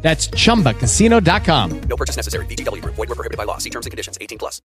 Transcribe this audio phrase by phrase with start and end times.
[0.00, 1.80] That's chumbacasino.com.
[1.88, 2.46] No purchase necessary.
[2.46, 2.96] VGW Group.
[2.96, 3.58] Void were prohibited by law.
[3.58, 4.16] See terms and conditions.
[4.20, 4.62] 18 plus.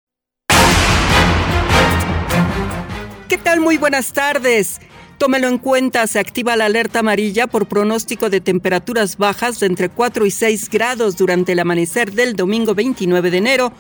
[3.29, 3.61] ¿Qué tal?
[3.61, 4.79] Muy buenas tardes.
[5.17, 9.89] Tómelo en cuenta, se activa la alerta amarilla por pronóstico de temperaturas bajas de entre
[9.89, 13.73] 4 y 6 grados durante el amanecer del domingo 29 de enero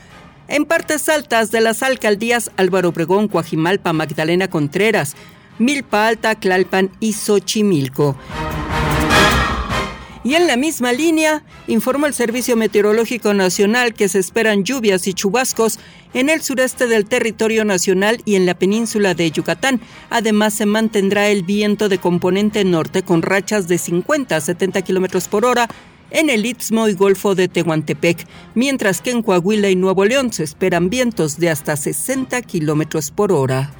[0.46, 5.16] en partes altas de las alcaldías Álvaro Obregón, Coajimalpa, Magdalena Contreras,
[5.58, 8.16] Milpa Alta, Tlalpan y Xochimilco.
[10.24, 15.14] Y en la misma línea, informó el Servicio Meteorológico Nacional que se esperan lluvias y
[15.14, 15.80] chubascos
[16.14, 19.80] en el sureste del territorio nacional y en la península de Yucatán.
[20.10, 25.26] Además, se mantendrá el viento de componente norte con rachas de 50 a 70 kilómetros
[25.26, 25.68] por hora
[26.12, 30.44] en el Istmo y Golfo de Tehuantepec, mientras que en Coahuila y Nuevo León se
[30.44, 33.72] esperan vientos de hasta 60 kilómetros por hora.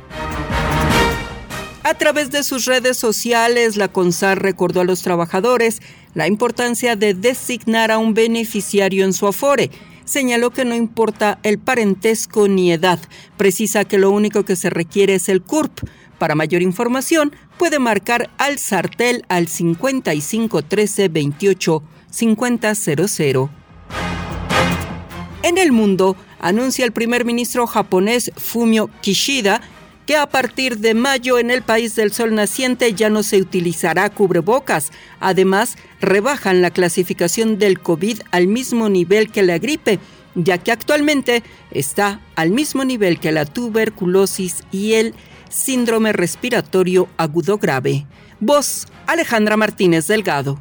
[1.92, 5.82] A través de sus redes sociales, la CONSAR recordó a los trabajadores
[6.14, 9.70] la importancia de designar a un beneficiario en su afore.
[10.06, 12.98] Señaló que no importa el parentesco ni edad,
[13.36, 15.80] precisa que lo único que se requiere es el CURP.
[16.18, 23.50] Para mayor información, puede marcar al sartel al 55 13 28 50 00.
[25.42, 29.60] En el mundo, anuncia el primer ministro japonés Fumio Kishida
[30.06, 34.10] que a partir de mayo en el país del sol naciente ya no se utilizará
[34.10, 34.90] cubrebocas.
[35.20, 39.98] Además, rebajan la clasificación del COVID al mismo nivel que la gripe,
[40.34, 45.14] ya que actualmente está al mismo nivel que la tuberculosis y el
[45.48, 48.06] síndrome respiratorio agudo grave.
[48.40, 50.60] Voz Alejandra Martínez Delgado.